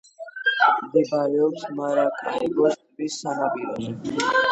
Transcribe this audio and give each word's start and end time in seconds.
მდებარეობს 0.85 1.67
მარაკაიბოს 1.79 2.79
ტბის 2.79 3.19
სანაპიროზე. 3.25 3.93